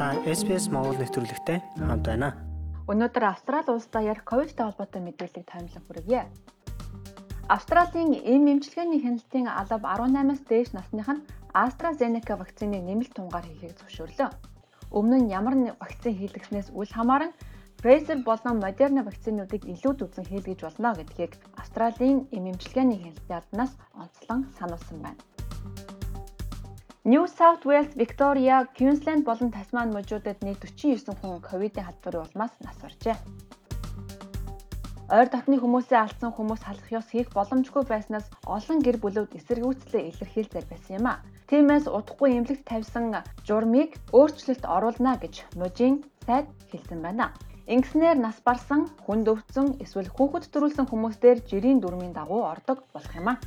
Та 0.00 0.16
SBS 0.24 0.72
Монгол 0.72 0.96
нэвтрүүлэгтэй 0.96 1.60
хамт 1.76 2.08
байна. 2.08 2.32
Өнөөдөр 2.88 3.24
Австрали 3.36 3.68
улс 3.68 3.84
даяар 3.92 4.24
ковидтай 4.24 4.64
холбоотой 4.64 5.04
мэдээллийг 5.04 5.44
таймлан 5.44 5.84
хүргье. 5.84 6.24
Австралийн 7.52 8.16
эм 8.16 8.48
эмчилгээний 8.48 9.04
хяналтын 9.04 9.52
алба 9.52 9.76
18-аас 10.00 10.40
дээш 10.48 10.72
насных 10.72 11.04
нь 11.04 11.20
AstraZeneca 11.52 12.40
вакциныг 12.40 12.80
нэмэлт 12.80 13.12
тунгаар 13.12 13.44
хийхийг 13.44 13.76
зөвшөөрлөө. 13.76 14.28
Өмнө 14.88 15.16
нь 15.20 15.32
ямар 15.36 15.52
нэг 15.52 15.76
вакцин 15.76 16.16
хийлгэснээс 16.16 16.72
үл 16.72 16.88
хамааран 16.88 17.36
Pfizer 17.84 18.24
болон 18.24 18.56
Moderna 18.56 19.04
вакцинуудыг 19.04 19.68
илүү 19.68 19.92
дүрзэн 20.00 20.24
хийлгэж 20.24 20.64
болно 20.64 20.96
гэдгийг 20.96 21.36
Австралийн 21.60 22.24
эм 22.32 22.48
эмчилгээний 22.48 23.04
хяналтын 23.04 23.36
албанаас 23.36 23.72
онцлон 23.92 24.48
сануулсан 24.56 24.96
байна. 25.04 25.20
New 27.02 27.26
South 27.26 27.64
Wales, 27.64 27.96
Victoria, 27.96 28.68
Queensland 28.76 29.24
болон 29.24 29.50
Тасман 29.50 29.88
мужуудад 29.88 30.42
нийт 30.44 30.60
49 30.60 31.16
хүн 31.16 31.40
ковидын 31.40 31.84
халдварын 31.88 32.28
улмаас 32.28 32.52
нас 32.60 32.76
баржээ. 32.76 33.16
Ойр 35.08 35.28
дотны 35.32 35.56
хүмүүсээ 35.56 35.96
алдсан 35.96 36.28
хүмүүс 36.36 36.60
халах 36.60 36.92
ёс 36.92 37.08
хийх 37.08 37.32
боломжгүй 37.32 37.88
байснаас 37.88 38.28
олон 38.44 38.84
гэр 38.84 39.00
бүлүүд 39.00 39.32
эсэргүүцлээ 39.32 40.12
илэрхийлзээр 40.12 40.66
байсан 40.68 40.92
юм 41.00 41.06
а. 41.08 41.24
Тиймээс 41.48 41.88
удахгүй 41.88 42.36
эмнэлэгт 42.36 42.68
тавьсан 42.68 43.16
журмыг 43.48 43.96
өөрчлөлт 44.12 44.68
оруулна 44.68 45.16
гэж 45.16 45.56
мужийн 45.56 46.04
сайд 46.28 46.52
хэлсэн 46.68 47.00
байна. 47.00 47.32
Ингэснээр 47.64 48.20
нас 48.20 48.36
барсан, 48.44 48.92
хүнд 49.08 49.24
өвдсөн 49.24 49.80
эсвэл 49.80 50.12
хүүхэд 50.12 50.52
төрүүлсэн 50.52 50.84
хүмүүстээр 50.92 51.48
жирийн 51.48 51.80
дүрмийн 51.80 52.12
дагуу 52.12 52.44
ордог 52.44 52.84
болох 52.92 53.14
юм 53.16 53.32
а. 53.32 53.40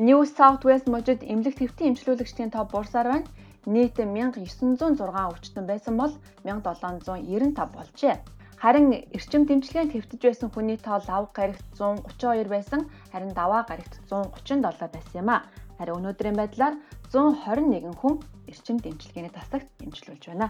New 0.00 0.24
South 0.24 0.64
Wales 0.64 0.88
мужид 0.88 1.20
эмнэлэг 1.20 1.60
твтийн 1.60 1.92
эмчилүүлэгчдийн 1.92 2.48
тоо 2.48 2.64
буурсаар 2.64 3.08
байна. 3.12 3.28
Нийт 3.68 4.00
1906 4.00 4.96
өвчтөн 4.96 5.66
байсан 5.68 6.00
бол 6.00 6.12
1795 6.48 7.68
болжээ. 7.76 8.16
Харин 8.56 8.96
эрчим 9.12 9.44
дэмжлэгийн 9.44 9.92
твтэж 9.92 10.20
байсан 10.24 10.48
хүний 10.48 10.80
тоо 10.80 11.04
лав 11.04 11.28
гарагт 11.36 11.60
132 11.76 12.48
байсан, 12.48 12.88
харин 13.12 13.36
даваа 13.36 13.68
гарагт 13.68 14.00
137 14.08 14.88
байсан 14.88 15.20
юм 15.20 15.28
а. 15.28 15.44
Харин 15.76 16.00
өнөөдрийн 16.00 16.36
байдлаар 16.40 16.80
121 17.12 17.92
хүн 18.00 18.24
эрчим 18.48 18.80
дэмжлэгээний 18.80 19.36
тасагт 19.36 19.68
эмчилүүлж 19.84 20.32
байна. 20.32 20.48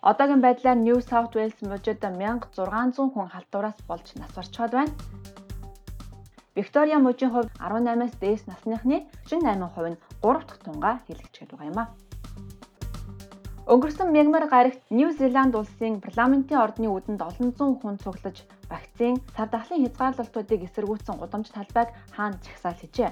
Одоогийн 0.00 0.40
байдлаар 0.40 0.80
New 0.80 1.04
South 1.04 1.36
Wales 1.36 1.60
мужид 1.60 2.00
1600 2.00 3.12
хүн 3.12 3.28
халдвараас 3.28 3.76
болж 3.84 4.08
нас 4.16 4.32
барчаад 4.32 4.72
байна. 4.72 4.92
Виктория 6.54 6.98
мужийн 6.98 7.32
хувьд 7.32 7.48
18-аас 7.56 8.14
дээш 8.20 8.44
насныхны 8.44 9.08
48% 9.24 9.88
нь 9.88 9.96
3 10.20 10.44
дахь 10.44 10.60
тунгаа 10.60 11.00
хийлгэж 11.08 11.48
байгаа 11.48 11.70
юм 11.72 11.78
а. 11.80 11.84
Өнгөрсөн 13.72 14.12
мягмар 14.12 14.44
гарагт 14.52 14.82
Нью 14.90 15.16
Зеланд 15.16 15.56
улсын 15.56 16.04
парламентын 16.04 16.60
ордны 16.60 16.92
үүдэнд 16.92 17.24
олон 17.24 17.48
зуун 17.56 17.80
хүн 17.80 17.96
цуглаж 18.04 18.44
вакцин, 18.68 19.16
сар 19.32 19.48
дахлын 19.48 19.88
хязгаарлалтуудыг 19.88 20.60
эсэргүүцсэн 20.68 21.16
гудамж 21.16 21.48
талбайг 21.56 21.88
хаана 22.12 22.36
чагсаал 22.44 22.76
хийжээ. 22.76 23.10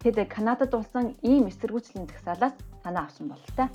Тэд 0.00 0.16
Канадад 0.32 0.72
улсан 0.72 1.12
ийм 1.20 1.44
эсэргүүцлийн 1.52 2.08
тагсаалаас 2.08 2.56
санаа 2.80 3.04
авсан 3.04 3.28
бололтой. 3.28 3.68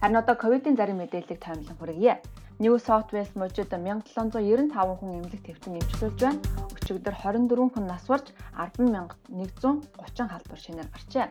Харин 0.00 0.18
одоо 0.18 0.34
ковидын 0.34 0.74
зарим 0.74 0.98
мэдээллийг 0.98 1.38
таймлан 1.38 1.76
хүргье. 1.78 2.18
New 2.58 2.78
South 2.78 3.12
Wales 3.12 3.32
мужид 3.34 3.72
1795 3.72 4.98
хүн 4.98 5.10
эмнэлэг 5.18 5.42
твтэн 5.46 5.80
эмчилүүлж 5.80 6.18
байна. 6.20 6.40
Өчигдөр 6.76 7.14
24 7.16 7.72
хүн 7.72 7.86
нас 7.86 8.04
барж 8.06 8.32
100130 8.56 10.28
халдвар 10.28 10.60
шинээр 10.60 10.88
гарчээ. 10.92 11.28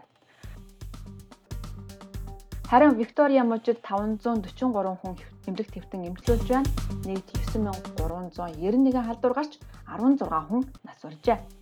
Харин 2.71 2.95
Виктория 2.95 3.43
мужид 3.43 3.83
543 3.83 4.97
хүн 5.01 5.13
эмнэлэг 5.47 5.69
твтэн 5.69 6.07
эмчилүүлж 6.09 6.47
байна. 6.49 6.69
Нийт 7.05 7.27
9391 7.53 8.95
халдвар 8.95 9.33
гарч 9.33 9.59
16 9.85 10.25
хүн 10.49 10.63
нас 10.87 10.99
баржээ. 11.03 11.60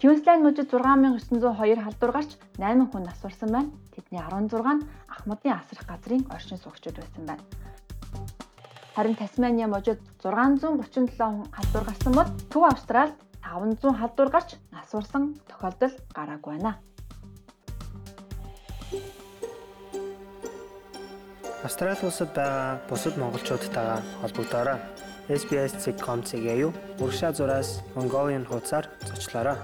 Queensland 0.00 0.42
мужид 0.44 0.68
6902 0.70 1.80
халдвар 1.80 2.12
гарч 2.12 2.36
8 2.58 2.92
хүн 2.92 3.02
нас 3.08 3.16
барсан 3.22 3.48
байна. 3.48 3.70
Тэдний 3.96 4.20
16 4.20 4.60
нь 4.76 4.84
Ахмадын 5.08 5.56
асрах 5.56 5.88
газрын 5.88 6.26
оршин 6.28 6.58
суугчид 6.58 7.00
байсан 7.00 7.24
байна. 7.24 7.42
Харин 8.94 9.16
Тасмания 9.16 9.66
мужид 9.66 10.00
637 10.20 11.16
хүн 11.16 11.48
халдвар 11.48 11.84
гарсан 11.88 12.12
бол 12.12 12.28
Төв 12.52 12.64
Австралид 12.68 13.16
500 13.40 13.96
халдвар 13.96 14.28
гарч 14.28 14.48
нас 14.70 14.88
барсан 14.92 15.40
тохиолдол 15.48 15.92
гараагүй 16.12 16.52
байна. 16.52 16.76
Австрали 21.64 21.96
улсад 22.04 22.30
байгаа 22.36 22.80
бусад 22.88 23.16
монголчуудтайгаа 23.16 24.00
холбогдоорой. 24.20 24.78
SBS.com-ийг 25.28 26.44
аюу 26.54 26.72
уршаа 27.00 27.32
зураас 27.32 27.80
Mongolian 27.96 28.44
хуудасаар 28.46 28.86
зочлоорой. 29.08 29.56